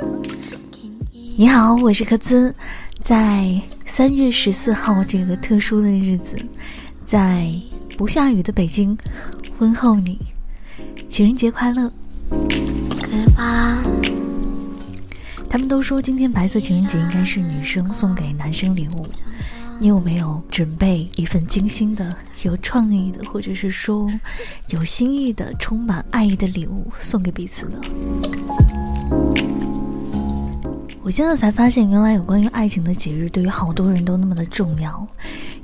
[1.36, 2.54] 你好，我是柯兹，
[3.02, 6.36] 在三月十四号这个特殊的日子，
[7.06, 7.50] 在
[7.96, 8.96] 不下雨的北京，
[9.58, 10.18] 问候你，
[11.08, 11.90] 情人节快乐。
[15.48, 19.04] 他们都说今天白色情人节应该是女生送给男生礼物，
[19.80, 24.08] 你有没有准备一份精心的、有创意的，或者是说
[24.68, 27.80] 有心意的、充满爱意的礼物送给彼此呢？
[31.02, 35.06] 我现在才发现，原来有关于爱情的节日对于好多人都那么的重要。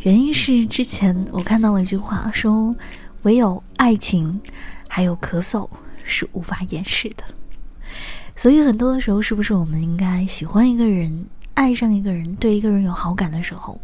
[0.01, 2.75] 原因是之前我看到了一句话，说
[3.23, 4.41] 唯有爱情，
[4.89, 5.69] 还有咳嗽
[6.05, 7.23] 是无法掩饰的。
[8.35, 13.79] 所以很多的时候，是不是我们应该喜欢一个人、爱上一个人、对一个人有好感的时候，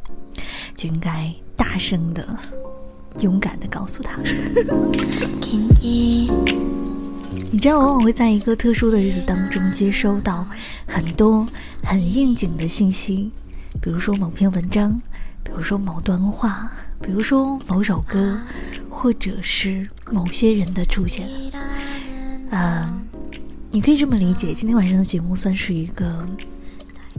[0.75, 2.27] 就应该大声的、
[3.21, 4.19] 勇敢的告诉他。
[7.53, 10.49] 你知道，往往会在一个特殊的日子当中接收到
[10.87, 11.47] 很多
[11.85, 13.31] 很应景的信息，
[13.79, 14.99] 比如说某篇文章，
[15.45, 18.41] 比如说某段话，比如说某首歌，
[18.89, 21.29] 或者是某些人的出现。
[22.53, 23.03] 嗯，
[23.71, 26.27] 你可以这么理解，今天晚上的节目算是一个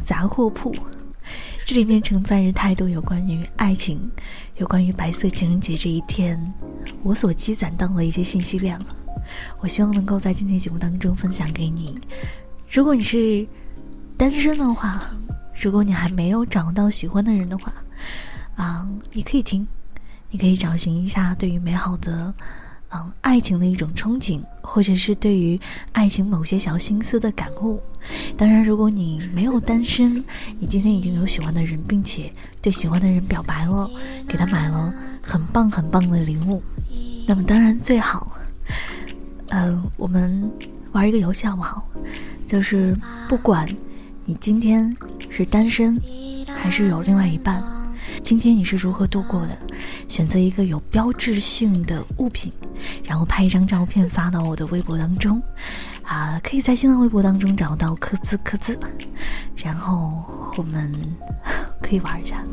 [0.04, 0.74] 杂货铺，
[1.64, 4.10] 这里面承载着太多有关于爱情、
[4.58, 6.54] 有关于白色情人节这一天，
[7.04, 8.82] 我所积攒到的一些信息量。
[9.60, 11.98] 我希望能够在今天节目当中分享给你。
[12.70, 13.46] 如果你是
[14.18, 15.10] 单身的话，
[15.62, 17.74] 如果你还没有找到喜欢的人的话，
[18.56, 19.66] 啊，你可以听，
[20.30, 22.34] 你可以找寻一下对于美好的，
[22.90, 25.60] 嗯，爱情的一种憧憬，或者是对于
[25.92, 27.82] 爱情某些小心思的感悟。
[28.36, 30.24] 当然，如果你没有单身，
[30.60, 33.90] 你今天已经有喜欢的人，并且对喜欢的人表白了，
[34.28, 36.62] 给他买了很棒很棒的礼物，
[37.28, 38.38] 那么当然最好。
[39.56, 40.52] 嗯，我们
[40.94, 41.88] 玩一个游戏好不好？
[42.48, 42.98] 就是
[43.30, 43.68] 不管
[44.26, 44.96] 你今天
[45.30, 46.00] 是单身
[46.48, 47.64] 还是有另外一半，
[48.24, 49.56] 今天你是如何度过的？
[50.08, 52.52] 选择一个有标志性的物品，
[53.04, 55.40] 然后拍一张照片发到我的微博当中。
[56.02, 58.78] 啊，可以在新浪微博当中找到“科兹科兹”，
[59.56, 60.24] 然后
[60.58, 60.92] 我们
[61.80, 62.44] 可以玩一下。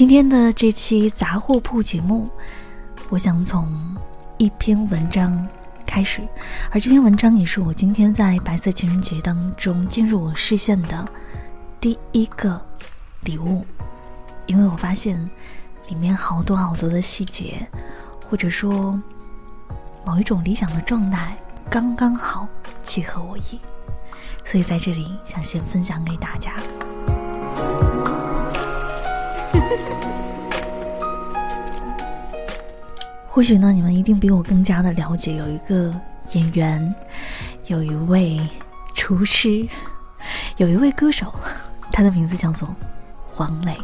[0.00, 2.26] 今天的这期杂货铺节目，
[3.10, 3.70] 我想从
[4.38, 5.46] 一篇文章
[5.84, 6.26] 开始，
[6.70, 11.06] 而这篇文章也是我今天在白色情人节当中进入我视线的
[11.78, 12.58] 第一个
[13.24, 13.62] 礼物，
[14.46, 15.22] 因为我发现
[15.88, 17.68] 里面好多好多的细节，
[18.26, 18.98] 或者说
[20.02, 21.36] 某一种理想的状态，
[21.68, 22.48] 刚刚好
[22.82, 23.60] 契合我意，
[24.46, 26.54] 所以在这里想先分享给大家。
[33.28, 35.94] 或许呢，你们一定比我更加的了解，有一个
[36.32, 36.94] 演员，
[37.66, 38.40] 有一位
[38.94, 39.66] 厨师，
[40.56, 41.32] 有一位歌手，
[41.92, 42.68] 他的名字叫做
[43.28, 43.76] 黄磊。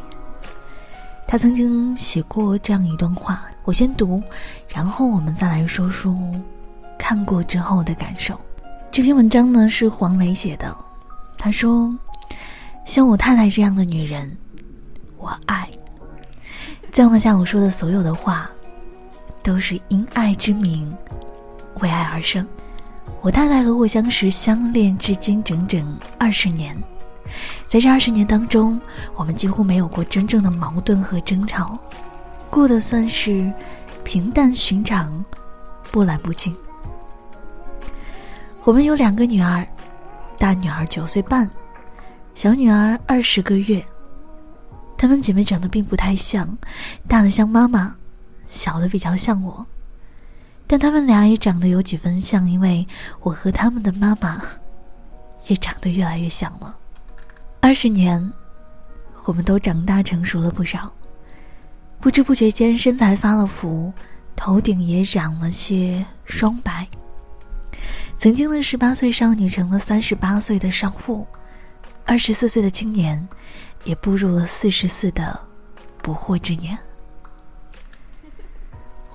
[1.26, 4.22] 他曾经写过这样一段话，我先读，
[4.68, 6.16] 然后我们再来说说
[6.98, 8.38] 看过之后的感受。
[8.90, 10.74] 这篇文章呢是黄磊写的，
[11.38, 11.94] 他说
[12.84, 14.36] ：“像我太太这样的女人，
[15.26, 15.68] 我爱。”
[16.92, 18.48] 再往下我说的所有的话。
[19.42, 20.92] 都是因爱之名，
[21.80, 22.44] 为爱而生。
[23.20, 26.76] 我太太和我相识相恋至今整整二十年，
[27.68, 28.80] 在这二十年当中，
[29.14, 31.78] 我们几乎没有过真正的矛盾和争吵，
[32.50, 33.48] 过得算是
[34.02, 35.24] 平淡寻常，
[35.92, 36.52] 波澜不惊。
[38.64, 39.64] 我们有两个女儿，
[40.38, 41.48] 大女儿九岁半，
[42.34, 43.80] 小女儿二十个月。
[44.96, 46.56] 她们姐妹长得并不太像，
[47.06, 47.96] 大的像妈妈。
[48.48, 49.66] 小的比较像我，
[50.68, 52.86] 但她们俩也长得有几分像，因为
[53.20, 54.40] 我和她们的妈妈
[55.48, 56.74] 也长得越来越像了。
[57.60, 58.32] 二十年，
[59.24, 60.92] 我们都长大成熟了不少，
[62.00, 63.92] 不知不觉间身材发了福，
[64.36, 66.86] 头顶也染了些霜白。
[68.16, 71.26] 曾经的十八岁少女成了三十八岁的少妇，
[72.04, 73.28] 二十四岁的青年
[73.86, 75.38] 也步入了四十四的
[76.02, 76.76] 不惑之年。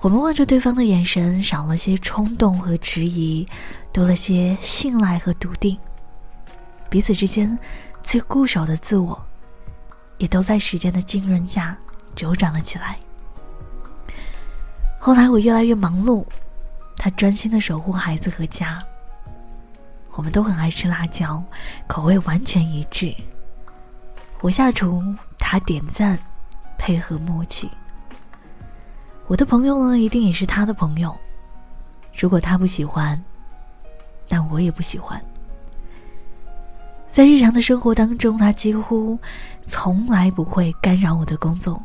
[0.00, 3.46] 我们望着对方的眼神，少了些冲动和迟疑，
[3.92, 5.78] 多了些信赖和笃定。
[6.90, 7.56] 彼此之间，
[8.02, 9.22] 最固守的自我，
[10.18, 11.78] 也都在时间的浸润下
[12.16, 12.98] 茁长了起来。
[14.98, 16.24] 后来我越来越忙碌，
[16.96, 18.78] 他专心的守护孩子和家。
[20.14, 21.42] 我们都很爱吃辣椒，
[21.86, 23.14] 口味完全一致。
[24.42, 25.00] 我下厨，
[25.38, 26.18] 他点赞，
[26.76, 27.70] 配合默契。
[29.28, 31.16] 我的朋友呢，一定也是他的朋友。
[32.12, 33.22] 如果他不喜欢，
[34.28, 35.22] 那我也不喜欢。
[37.08, 39.16] 在日常的生活当中，他几乎
[39.62, 41.80] 从来不会干扰我的工作。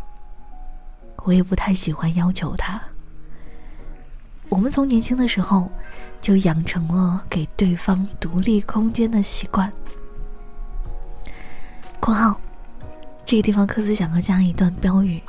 [1.25, 2.81] 我也不太喜欢要求他。
[4.49, 5.69] 我们从年轻的时候
[6.19, 9.71] 就养成了给对方独立空间的习惯。
[11.99, 12.39] 括号，
[13.27, 15.21] 这个地方，科斯想要加一段标语。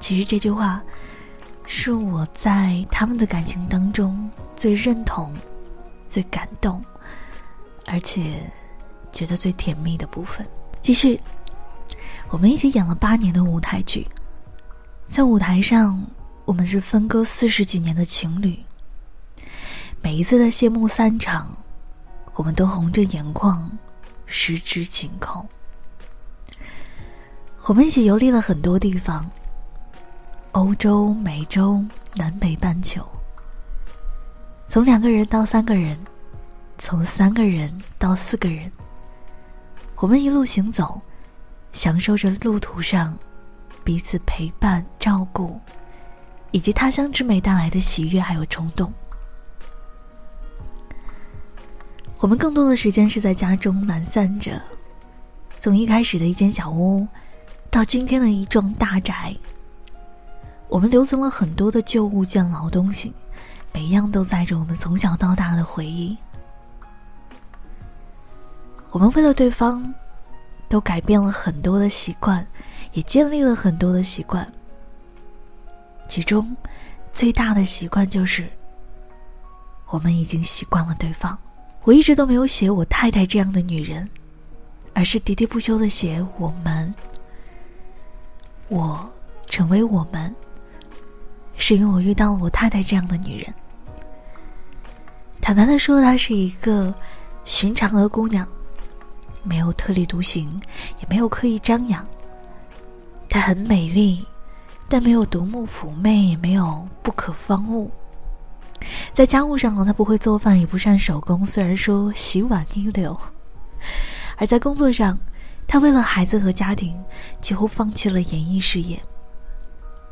[0.00, 0.82] 其实这句话
[1.66, 5.30] 是我在他们的感情当中最认同、
[6.08, 6.82] 最感动，
[7.84, 8.50] 而且
[9.12, 10.46] 觉得最甜蜜的部分。
[10.80, 11.20] 继续，
[12.30, 14.06] 我们一起演了八年的舞台剧，
[15.10, 16.02] 在舞台上。
[16.46, 18.56] 我们是分割四十几年的情侣，
[20.00, 21.54] 每一次的谢幕散场，
[22.36, 23.68] 我们都红着眼眶，
[24.26, 25.44] 十指紧扣。
[27.68, 29.28] 我们一起游历了很多地方，
[30.52, 31.84] 欧洲、美洲、
[32.14, 33.04] 南北半球，
[34.68, 35.98] 从两个人到三个人，
[36.78, 38.70] 从三个人到四个人，
[39.96, 41.00] 我们一路行走，
[41.72, 43.18] 享受着路途上
[43.82, 45.60] 彼此陪伴、照顾。
[46.52, 48.90] 以及他乡之美带来的喜悦，还有冲动。
[52.20, 54.62] 我们更多的时间是在家中懒散着，
[55.58, 57.06] 从一开始的一间小屋，
[57.76, 59.36] 到今天的一幢大宅。
[60.66, 63.12] 我们留存了很多的旧物件、老东西，
[63.70, 66.16] 每样都载着我们从小到大的回忆。
[68.92, 69.92] 我们为了对方，
[70.70, 72.46] 都改变了很多的习惯，
[72.94, 74.50] 也建立了很多的习惯。
[76.08, 76.56] 其中，
[77.12, 78.48] 最大的习惯就是，
[79.88, 81.38] 我们已经习惯了对方。
[81.82, 84.08] 我一直都没有写我太太这样的女人，
[84.94, 86.94] 而是喋喋不休的写我们。
[88.68, 89.08] 我
[89.46, 90.34] 成为我们，
[91.56, 93.54] 是因为我遇到了我太太这样的女人。
[95.40, 96.94] 坦白的说，她是一个
[97.44, 98.46] 寻常的姑娘，
[99.42, 100.60] 没有特立独行，
[101.00, 102.06] 也没有刻意张扬。
[103.28, 104.24] 她很美丽。
[104.88, 107.90] 但没有独木妩媚，也没有不可方物。
[109.12, 111.44] 在家务上呢，她不会做饭，也不善手工。
[111.44, 113.18] 虽然说洗碗一流，
[114.36, 115.18] 而在工作上，
[115.66, 117.02] 他为了孩子和家庭，
[117.40, 119.00] 几乎放弃了演艺事业。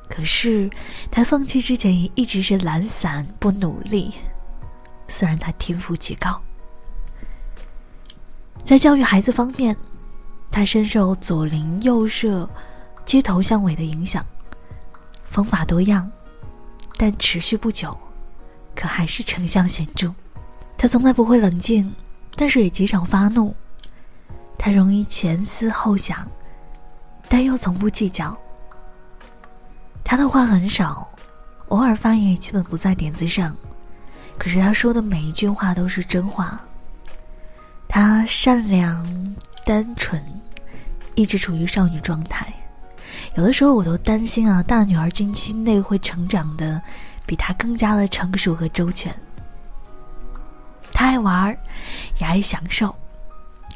[0.08, 0.68] 可是，
[1.10, 4.14] 他放弃之前也一直是懒散不努力。
[5.08, 6.40] 虽然他天赋极高，
[8.64, 9.76] 在教育孩子方面，
[10.50, 12.48] 他深受左邻右舍、
[13.04, 14.24] 街头巷尾的影响。
[15.22, 16.10] 方法多样，
[16.96, 17.96] 但持续不久，
[18.74, 20.14] 可还是成效显著。
[20.76, 21.92] 他从来不会冷静，
[22.36, 23.54] 但是也极少发怒。
[24.64, 26.26] 他容易前思后想，
[27.28, 28.34] 但又从不计较。
[30.02, 31.06] 他的话很少，
[31.68, 33.54] 偶尔发言也基本不在点子上。
[34.38, 36.58] 可是他说的每一句话都是真话。
[37.86, 40.18] 他善良单纯，
[41.14, 42.50] 一直处于少女状态。
[43.34, 46.80] 有的时候我都担心啊，大女儿近期内会成长的
[47.26, 49.14] 比她更加的成熟和周全。
[50.90, 51.54] 她爱玩，
[52.18, 52.96] 也爱享受，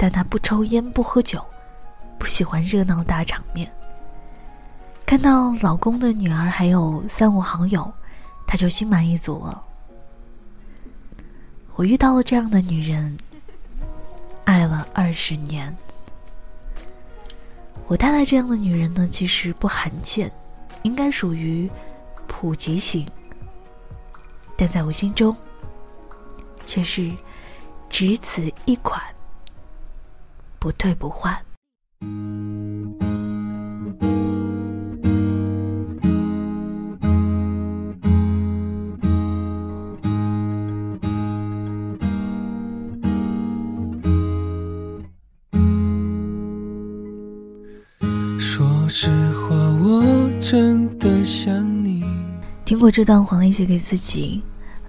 [0.01, 1.43] 但她不抽烟不喝酒，
[2.17, 3.69] 不喜欢热闹大场面。
[5.05, 7.91] 看到老公的女儿还有三五好友，
[8.47, 9.61] 她就心满意足了。
[11.75, 13.17] 我遇到了这样的女人，
[14.45, 15.75] 爱了二十年。
[17.87, 20.31] 我带来这样的女人呢，其实不罕见，
[20.83, 21.69] 应该属于
[22.25, 23.05] 普及型，
[24.55, 25.35] 但在我心中，
[26.65, 27.11] 却是
[27.89, 29.01] 只此一款，
[30.59, 31.35] 不退不换。
[48.37, 52.03] 说实话，我真的想你
[52.65, 54.41] 听过这段黄磊写给自己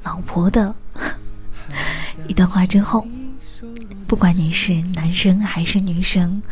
[0.05, 0.75] 老婆的
[2.29, 3.07] 一段话之后，
[4.11, 6.43] 不管你是男生还是女生，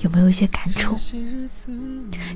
[0.00, 0.94] 有没有一些感触？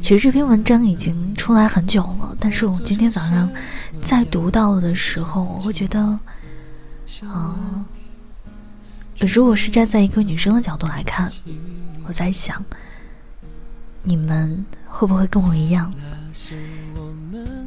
[0.02, 3.48] 其实这篇文章已经出来很久了，但是我今天早上
[4.04, 6.18] 在读到的时候，我会觉得，
[7.22, 7.86] 啊，
[9.20, 11.32] 如果是站在一个女生的角度来看，
[12.08, 12.60] 我在想，
[14.02, 15.94] 你们会不会跟我一样？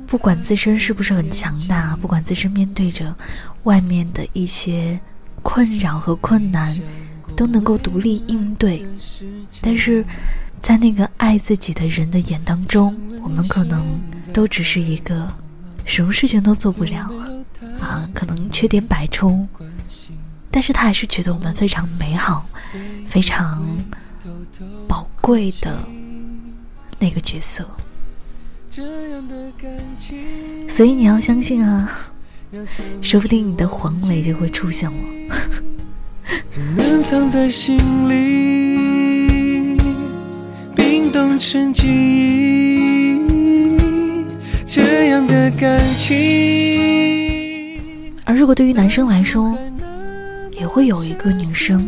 [0.05, 3.15] 不管自身是不是很强大，不管自身面对着
[3.63, 4.99] 外面的一些
[5.45, 6.75] 困扰和困难，
[7.37, 8.83] 都能够独立应对。
[9.61, 10.03] 但是，
[10.59, 14.01] 在那个爱自己的人的眼当中，我们可能
[14.33, 15.31] 都只是一个
[15.85, 17.07] 什么事情都做不了
[17.79, 19.47] 啊，可能缺点百出，
[20.49, 22.43] 但是他还是觉得我们非常美好、
[23.07, 23.63] 非常
[24.87, 25.77] 宝贵的
[26.97, 27.63] 那个角色。
[30.67, 31.89] 所以你要相信啊，
[33.01, 34.97] 说不定你的黄磊就会出现我。
[36.75, 36.95] 能。
[37.05, 37.77] 藏在心
[38.09, 39.77] 里，
[40.75, 43.19] 冰冻成记忆，
[44.65, 47.79] 这样的感情。
[48.23, 49.55] 而如果对于男生来说，
[50.51, 51.87] 也会有一个女生，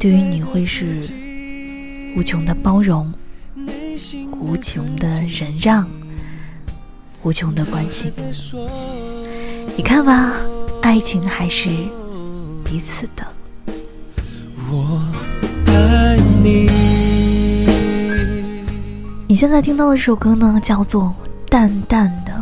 [0.00, 1.08] 对于你会是
[2.16, 3.14] 无穷的包容。
[4.40, 5.88] 无穷的忍让，
[7.22, 8.10] 无穷的关心。
[9.76, 10.32] 你看吧，
[10.82, 11.68] 爱情还是
[12.64, 13.26] 彼此的。
[14.70, 15.02] 我
[15.66, 16.70] 爱你。
[19.26, 21.14] 你现在听到的这首歌呢，叫做
[21.48, 22.32] 《淡淡的》，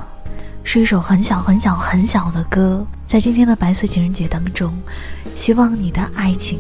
[0.63, 2.85] 是一首很小很小很小的歌。
[3.07, 4.73] 在今天的白色情人节当中，
[5.35, 6.59] 希望你的爱情，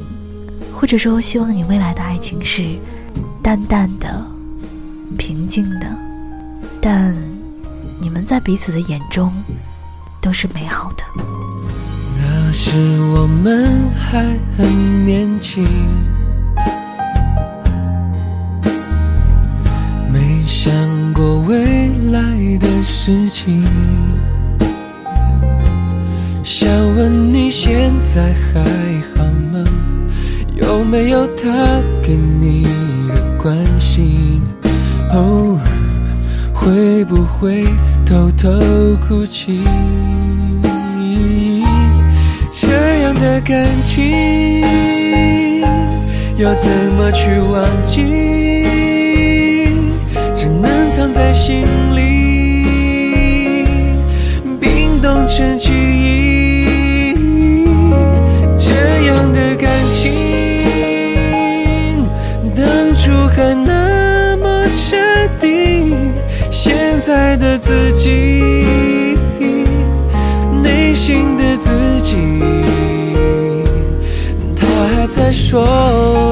[0.75, 2.65] 或者说希望你未来的爱情是
[3.43, 4.25] 淡淡的。
[5.19, 5.87] 平静的，
[6.81, 7.15] 但
[8.01, 9.31] 你们在彼此的眼中
[10.23, 11.03] 都是美好的。
[12.17, 12.79] 那时
[13.15, 14.23] 我们还
[14.57, 15.67] 很年轻，
[20.13, 20.73] 没想
[21.13, 22.23] 过未来
[22.59, 23.65] 的事情。
[26.45, 28.63] 想问你现在还
[29.17, 29.65] 好吗？
[30.55, 31.51] 有没有他
[32.01, 32.63] 给你
[33.09, 34.41] 的关心？
[35.13, 35.61] 偶尔
[36.55, 37.65] 会不会
[38.13, 38.51] 偷偷
[39.09, 39.63] 哭泣？
[42.51, 42.69] 这
[43.01, 44.61] 样的感情
[46.37, 48.03] 要怎么去忘记？
[50.35, 51.65] 只能藏在心
[51.97, 53.65] 里，
[54.61, 55.71] 冰冻成记
[67.13, 68.65] 爱的自己，
[70.63, 72.17] 内心的自己，
[74.57, 76.32] 他还在说。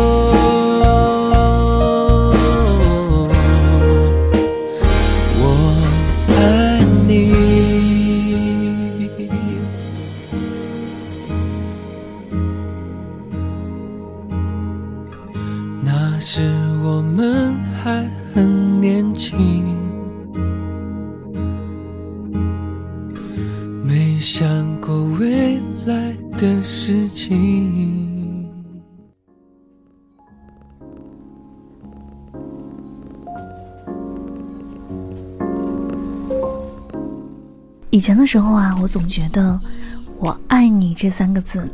[38.00, 39.61] 以前的时候啊，我总觉得
[40.16, 41.71] “我爱你”这三个字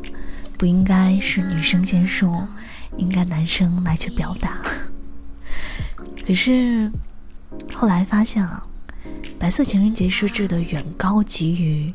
[0.59, 2.49] 不应该是女生先说，
[2.97, 4.61] 应该男生来去表达。
[6.26, 6.90] 可是
[7.73, 8.61] 后来发现啊，
[9.38, 11.95] 白色情人节设置的远高级于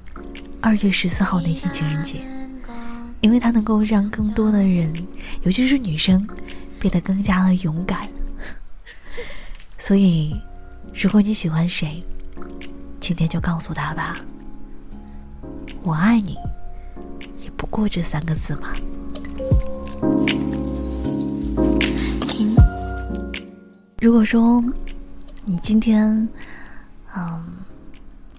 [0.62, 2.22] 二月十四号那天情人节，
[3.20, 4.94] 因为它能够让更多的人，
[5.44, 6.26] 尤其是女生，
[6.80, 8.08] 变得更加的勇敢。
[9.78, 10.34] 所以，
[10.94, 12.02] 如果你喜欢谁，
[13.12, 14.16] 今天就告诉他吧，
[15.84, 16.38] 我爱你，
[17.44, 18.70] 也不过这三个字嘛。
[24.00, 24.64] 如果说
[25.44, 26.26] 你今天，
[27.14, 27.44] 嗯，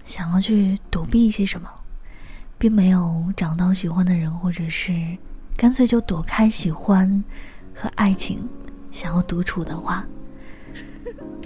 [0.07, 1.69] 想要去躲避一些什么，
[2.57, 4.91] 并没有找到喜欢的人，或者是
[5.55, 7.23] 干脆就躲开喜欢
[7.75, 8.39] 和爱情，
[8.91, 10.03] 想要独处的话。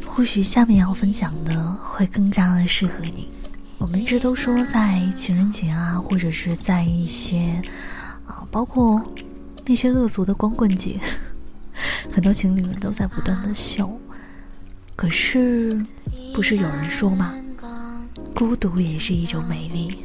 [0.05, 3.29] 或许下面要分享的会更加的适合你。
[3.77, 7.61] 我们一直都说，在情人节啊，或者是在一些
[8.25, 9.01] 啊，包括
[9.65, 10.99] 那些恶俗的光棍节，
[12.11, 13.99] 很多情侣们都在不断的秀。
[14.95, 15.79] 可是，
[16.33, 17.35] 不是有人说吗？
[18.33, 19.99] 孤独也是一种美丽。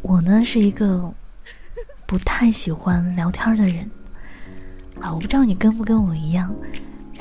[0.00, 1.12] 我呢，是一个
[2.06, 3.90] 不太喜欢聊天的人
[5.00, 6.54] 啊，我不知道你跟不跟我一样。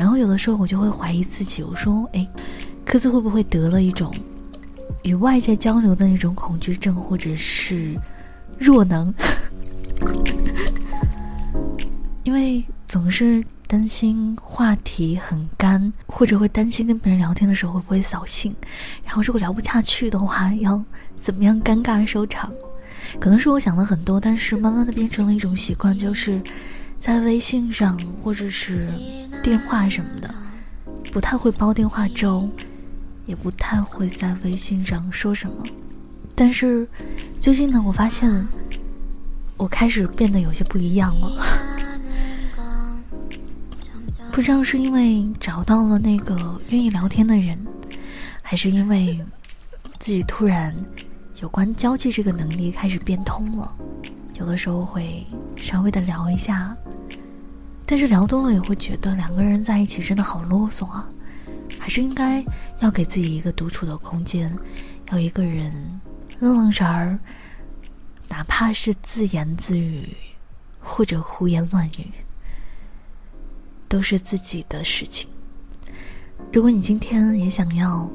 [0.02, 2.28] 然后有的时候我就会怀疑自己，我说：“哎，
[2.84, 4.12] 科子会不会得了一种
[5.04, 7.96] 与外界交流的那种恐惧症，或者是
[8.58, 9.14] 弱能？”
[12.26, 18.56] 因为总是担心话题很干，或者会担心跟别人聊天的时候会不会扫兴，
[19.06, 20.84] 然后如果聊不下去的话，要
[21.20, 22.52] 怎么样尴尬收场？
[23.20, 26.42] 可能是我想了很多，但是慢慢的变成了一种习惯，就是
[27.02, 28.88] 在微信上或者是
[29.42, 30.32] 电话什么的，
[31.12, 32.48] 不太会煲电话粥，
[33.26, 35.64] 也不太会在微信上说什么。
[36.36, 36.88] 但是
[37.40, 38.30] 最近呢，我发现
[39.58, 41.44] 我开始变得有些不一样了，
[44.32, 47.58] 不知道是因为找到了那个愿意聊天的人，
[48.44, 49.20] 还是因为
[49.98, 50.72] 自己突然。
[51.42, 53.74] 有关交际这个能力开始变通了，
[54.40, 56.78] 有的时候会稍微的聊一下，
[57.92, 61.06] 但是聊多了也会觉得两个人在一起真的好啰嗦啊，
[61.78, 62.42] 还是应该
[62.80, 64.50] 要给自己一个独处的空间，
[65.12, 66.00] 要一个人
[66.40, 67.20] 愣愣神儿，
[68.30, 70.16] 哪怕是自言自语
[70.80, 72.08] 或者胡言乱语，
[73.90, 75.30] 都是自己的事情。
[76.54, 78.10] 如果你今天也想要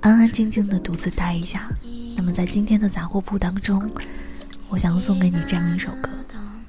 [0.00, 1.70] 安安静静的独自待一下。
[2.16, 3.88] 那么在今天的杂货铺当中，
[4.68, 6.10] 我想送给你这样一首歌。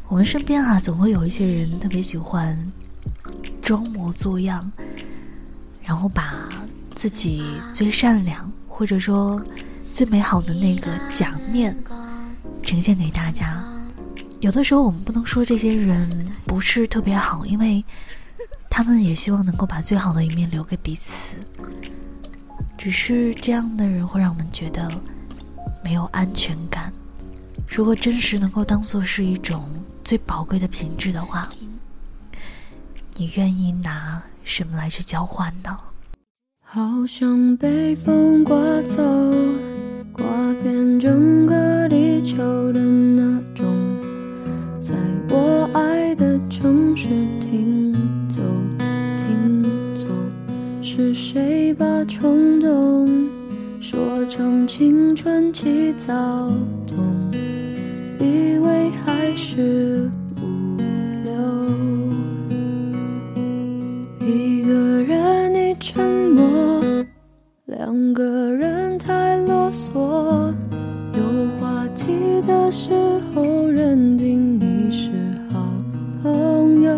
[0.08, 2.58] 我们身边啊，总会有一些人特别喜欢
[3.62, 4.72] 装模作样，
[5.84, 6.48] 然后把
[6.96, 7.44] 自己
[7.74, 9.44] 最善良或者说
[9.92, 11.76] 最美好的那个假面
[12.62, 13.64] 呈现给大家。
[14.40, 17.84] 有的时候我们不能说这些人不是特别好，因为
[18.70, 21.36] 他们也希望能够把最好的一面留给彼此。
[22.78, 24.90] 只是这样的人会让我们觉得。
[25.84, 26.92] 没有安全感。
[27.70, 29.70] 如果真实能够当做是一种
[30.06, 31.50] 最宝贵的品质的话，
[33.18, 35.76] 你愿意拿什么来去交换呢？
[36.62, 39.02] 好像被风刮走，
[40.14, 40.24] 刮
[40.62, 42.38] 遍整个地球
[42.72, 43.66] 的那种，
[44.80, 44.94] 在
[45.28, 47.08] 我爱的城市
[47.40, 47.92] 停
[48.30, 48.42] 走，
[48.78, 49.64] 停
[49.96, 53.28] 走，是谁把冲动？
[53.82, 56.14] 说成青春期躁
[56.86, 56.96] 动，
[59.56, 60.76] 是无
[61.24, 61.32] 聊。
[64.20, 67.06] 一个人你沉默，
[67.64, 70.54] 两个人太啰嗦。
[71.14, 72.92] 有话题的时
[73.34, 75.10] 候认定你是
[75.50, 75.66] 好
[76.22, 76.94] 朋友，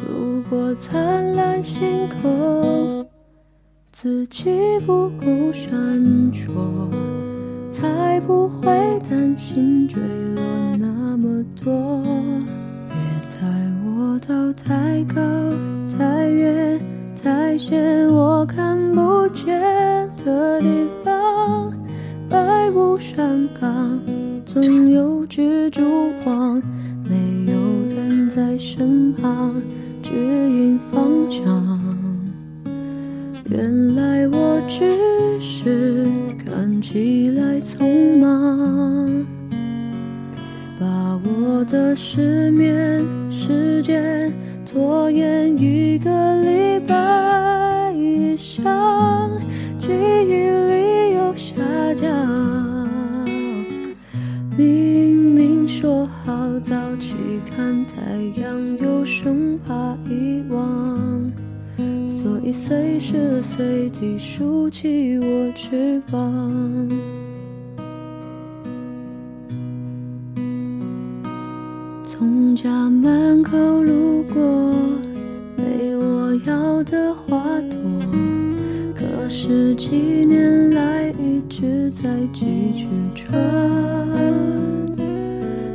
[0.00, 3.06] 如果灿烂星空。
[3.92, 4.48] 自己
[4.86, 5.70] 不够闪
[6.32, 6.48] 烁，
[7.70, 8.72] 才不会
[9.06, 10.00] 担心坠
[10.34, 10.42] 落
[11.22, 12.02] 么多。
[12.88, 12.96] 别
[13.30, 13.46] 带
[13.84, 15.22] 我到太高、
[15.96, 16.80] 太远、
[17.22, 19.56] 太险我看不见
[20.24, 21.72] 的地方。
[22.28, 24.00] 百步山岗，
[24.44, 26.60] 总有蜘蛛网，
[27.08, 27.56] 没有
[27.94, 29.54] 人在身旁
[30.02, 31.78] 指引方向。
[33.48, 36.08] 原来我只是
[36.44, 39.24] 看起来匆忙，
[40.82, 44.32] 把我的失眠时间
[44.66, 46.10] 拖延一个
[46.42, 49.30] 礼拜以上，
[49.78, 51.54] 记忆力又下
[51.94, 52.88] 降。
[54.56, 57.14] 明明说好早起
[57.48, 61.30] 看太阳，又生怕遗忘。
[62.08, 67.01] 所以随时随地竖起我翅膀。
[76.84, 77.78] 的花朵，
[78.94, 83.32] 可是几年来一直在寄去车，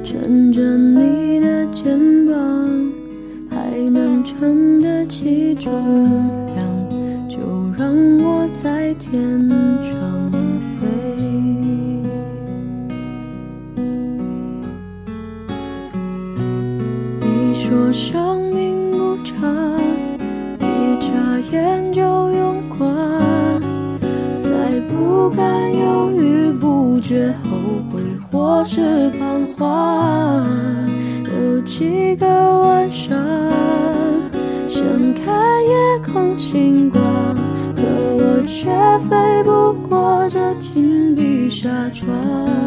[0.04, 2.36] 撑着你的肩膀。
[3.50, 5.72] 还能撑得起重
[6.56, 6.66] 量，
[7.30, 7.38] 就
[7.78, 9.40] 让我在天
[9.82, 10.32] 上
[10.80, 10.88] 飞。
[17.22, 18.67] 你说生命
[25.38, 27.58] 敢犹豫不决，后
[27.92, 30.44] 悔或是彷徨。
[31.24, 33.16] 有几个晚上，
[34.68, 35.76] 想看夜
[36.12, 37.02] 空星光，
[37.76, 38.72] 可我却
[39.08, 42.67] 飞不过这紧闭纱窗。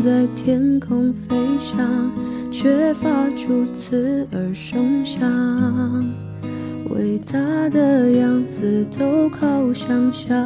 [0.00, 2.10] 在天空飞翔，
[2.50, 5.20] 却发出刺耳声响。
[6.90, 10.36] 伟大的样子都靠想象。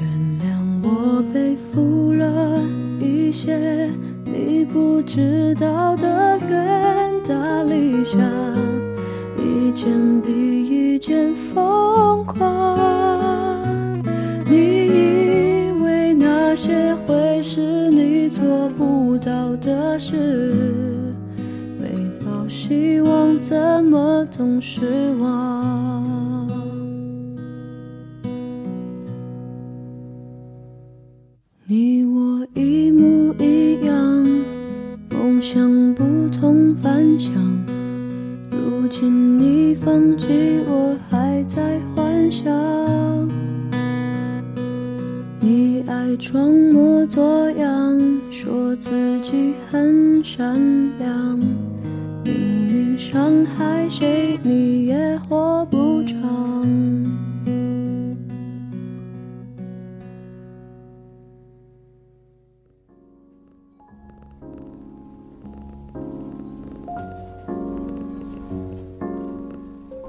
[0.00, 0.02] 原
[0.40, 2.60] 谅我背负了
[3.00, 3.90] 一些
[4.24, 8.20] 你不知道的远大理想，
[9.38, 9.90] 一件
[10.22, 12.91] 比一件疯狂。
[19.92, 20.16] 到的事？
[22.48, 26.48] 希望怎么总失望？
[31.66, 33.94] 你我一模一样，
[35.10, 37.32] 梦想不同凡响。
[38.50, 42.52] 如今你放弃，我还在幻想。
[45.40, 47.98] 你爱装模作样，
[48.30, 50.54] 说自己很善
[50.98, 51.38] 良。
[52.22, 52.34] 明
[52.70, 56.18] 明伤害谁，你也活不长。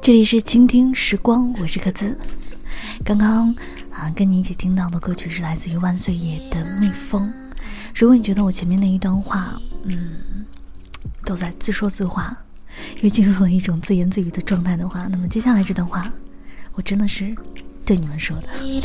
[0.02, 2.14] 这里是倾听时光，我是柯兹。
[3.06, 3.56] 刚刚
[3.90, 7.22] 啊，跟你一起听到的歌曲是来自于万岁爷的《蜜蜂》。
[7.94, 9.54] 如果你觉得我前面那一段话，
[9.84, 10.46] 嗯，
[11.26, 12.36] 都在自说自话。
[13.02, 16.12] 又进入了一种自言自语的状态的话，那么接下来这段话，
[16.74, 17.36] 我真的是
[17.86, 18.48] 对你们说的。
[18.64, 18.82] 你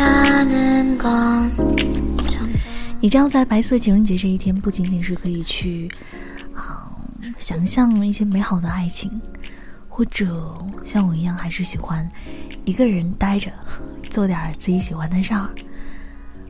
[3.08, 5.90] 知道，在白色情人节这一天，不仅仅是可以去
[6.54, 6.92] 啊
[7.38, 9.10] 想象一些美好的爱情，
[9.88, 12.06] 或者像我一样，还是喜欢
[12.66, 13.50] 一个人待着，
[14.10, 15.48] 做点自己喜欢的事儿。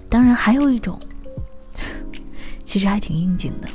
[0.09, 0.99] 当然，还有一种，
[2.69, 3.69] 其实还挺应景的。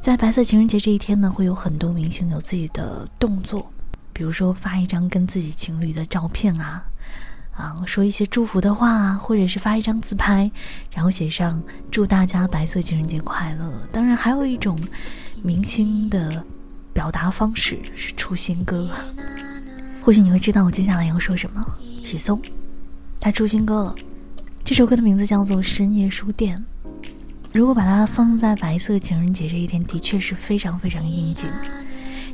[0.00, 3.68] 在白色情人节这一天呢，会有很多明星有自己的动作，
[4.12, 6.84] 比如说发一张跟自己情侣的照片啊，
[7.52, 10.48] 啊，说一些祝福的话啊，或者是发一张自拍，
[10.92, 13.68] 然后写上祝大家白色情人节快乐。
[13.90, 14.78] 当然，还有一种
[15.42, 16.44] 明星的
[16.92, 18.88] 表达方式是出新歌，
[20.00, 21.60] 或许你会知道我接下来要说什么。
[22.04, 22.40] 许嵩，
[23.18, 23.94] 他出新歌了，
[24.64, 26.56] 这首歌的名字叫做《深夜书店》。
[27.52, 31.48] 如果把它放在白色情人节这一天，的确是非常非常应景。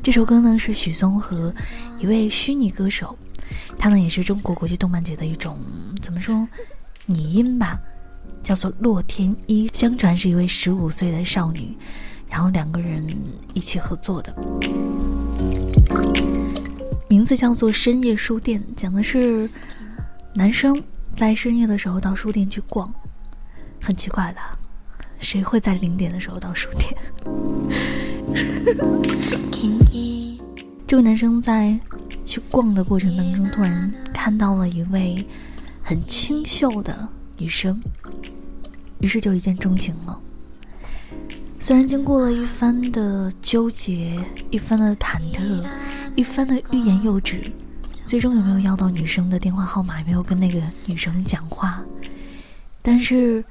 [0.03, 1.55] 这首歌呢是许嵩和
[1.99, 3.17] 一位虚拟歌手，
[3.79, 5.57] 他呢也是中国国际动漫节的一种
[6.03, 6.47] 怎么说
[7.07, 7.79] 拟音吧，
[8.43, 9.71] 叫做洛天依。
[9.73, 11.77] 相传是一位十五岁的少女，
[12.29, 13.07] 然后两个人
[13.55, 14.35] 一起合作的，
[17.09, 19.49] 名字叫做《深夜书店》，讲的是
[20.35, 20.83] 男生
[21.15, 22.93] 在深夜的时候到书店去逛，
[23.81, 24.64] 很奇怪的。
[25.25, 26.95] 谁会在零点的时候到书店？
[30.87, 31.77] 这位男生在
[32.25, 35.27] 去逛的过程当中，突然看到了一位
[35.83, 37.09] 很清秀的
[37.39, 37.81] 女生，
[39.01, 40.21] 于是就一见钟情了。
[41.59, 45.65] 虽然经过了一番的纠结、一番的忐忑、
[46.15, 47.41] 一番的欲言又止，
[48.05, 51.83] 最终也没有要到女生的电话号码，也没有跟那个女生讲话，
[52.83, 53.43] 但是。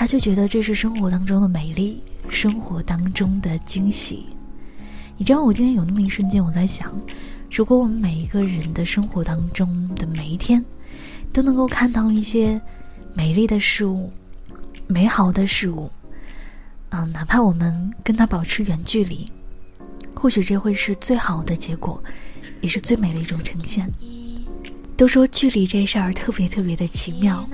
[0.00, 4.24] 他就觉得这是生活当中的美丽，生活当中的惊喜。
[5.18, 6.90] 你知道，我今天有那么一瞬间，我在想，
[7.50, 10.64] 如果我们每一个人的生活当中的每一天，
[11.34, 12.58] 都能够看到一些
[13.12, 14.10] 美丽的事物、
[14.86, 15.90] 美好的事物，
[16.88, 19.30] 啊，哪怕我们跟他保持远距离，
[20.14, 22.02] 或许这会是最好的结果，
[22.62, 23.86] 也是最美的一种呈现。
[24.96, 27.46] 都说距离这事儿特别特别的奇妙，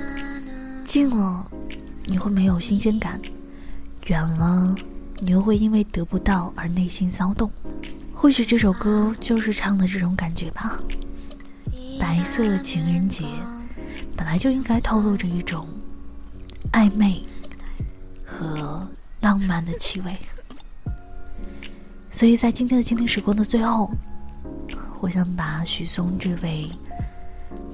[0.84, 1.50] 近了。
[2.06, 3.20] 你会没有新鲜感，
[4.06, 4.74] 远了，
[5.20, 7.50] 你又会因为得不到而内心骚动。
[8.14, 10.78] 或许这首歌就是唱的这种感觉吧。
[11.98, 13.24] 白色情人节
[14.16, 15.66] 本来就应该透露着一种
[16.72, 17.22] 暧昧
[18.24, 18.86] 和
[19.20, 20.12] 浪漫的气味，
[22.10, 23.90] 所以在今天的倾听时光的最后，
[25.00, 26.70] 我想把许嵩这位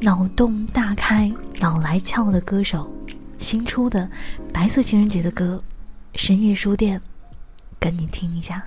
[0.00, 2.90] 脑洞大开、老来俏的歌手。
[3.42, 4.08] 新出的
[4.52, 5.62] 白色情人节的歌
[6.18, 7.00] 《深夜书店》，
[7.80, 8.64] 赶紧听一下。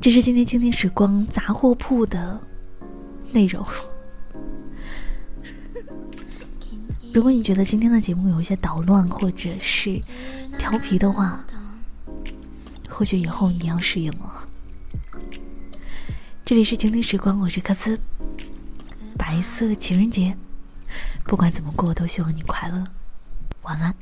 [0.00, 2.40] 这是今天倾听时光杂货铺的
[3.32, 3.64] 内容。
[7.12, 10.00] 如果你觉得今天的节目有一些捣乱或者是
[10.58, 11.44] 调皮的话，
[12.88, 14.48] 或许以后你要适应了。
[16.44, 17.98] 这里是倾听时光，我是克兹。
[19.16, 20.36] 白色情人节，
[21.24, 22.84] 不管怎么过，都希望你快乐。
[23.64, 23.94] 晚安。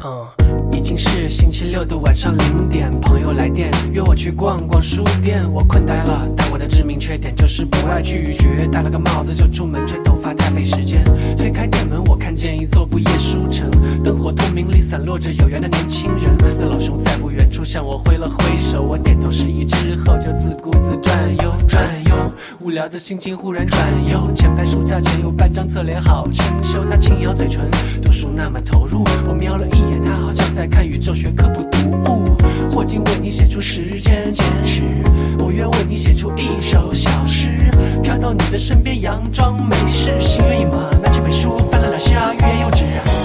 [0.00, 9.84] 嗯，已经是星期六的晚上零点，朋友来电约我去逛逛书店，我困呆了，但我的致命缺点就是不爱拒绝，戴了个帽子就出门，
[22.62, 24.32] 无聊的心情忽然转悠。
[24.34, 27.68] 前排书架前有半张侧脸好清秀，他轻咬嘴唇，
[28.00, 29.02] 读书那么投入。
[29.26, 31.90] 我瞄了一眼，他好像在看宇宙学科普读。
[31.90, 32.36] 物，
[32.70, 34.82] 霍金为你写出时间简史，
[35.40, 37.48] 我愿为你写出一首小诗，
[38.00, 40.22] 飘到你的身边，佯装没事。
[40.22, 43.21] 心猿意马，拿起本书，翻了两下，欲言又止。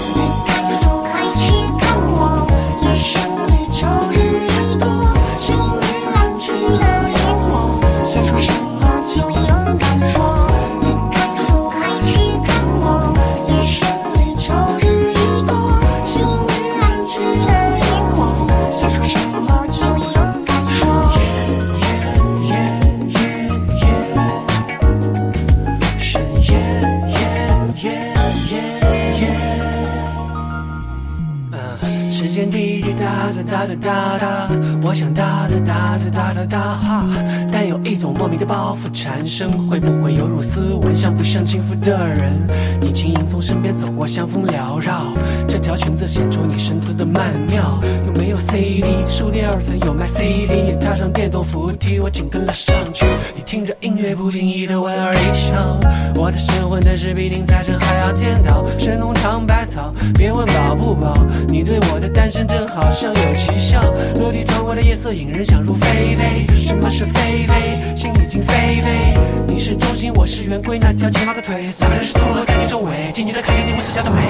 [33.76, 34.50] 哒哒哒，
[34.82, 37.06] 我想哒哒哒哒哒哒哈，
[37.52, 42.32] 但有一种莫名的包袱缠身，会不会有如斯文像不像轻浮的人？
[42.80, 45.12] 你轻盈从身边走过，香风缭绕，
[45.46, 47.78] 这条裙子显出你身姿的曼妙。
[48.06, 48.84] 有没有 CD？
[49.08, 53.04] 书店二层有卖 CD，你踏上电动扶梯，我紧跟了上去。
[53.34, 55.78] 你听着音乐，不经意的莞尔一笑。
[56.14, 58.64] 我的神魂，但是比宁财神还要颠倒。
[58.78, 61.14] 神农尝百草，别问饱不饱。
[61.48, 63.57] 你对我的单身真好像有情。
[63.58, 63.82] 笑，
[64.16, 66.64] 落地窗外的夜色引人想入非非。
[66.64, 67.96] 什么是非非？
[67.96, 69.18] 心已经飞飞。
[69.46, 71.66] 你是中心，我是圆规，那条睫毛的腿。
[71.72, 74.22] 三百六十度都在你周围，静静的看着你无死角的美。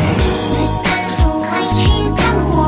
[0.51, 2.68] 你看书还是看我？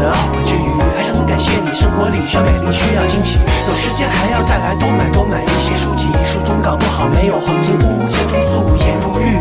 [0.00, 1.70] 的懊悔之余，还是很感谢你。
[1.72, 6.08] 生活里需要美丽，需要惊喜，有时间还要再来多买多买一些书籍。
[6.24, 9.36] 书中搞不好没有黄金屋，家中素颜如玉，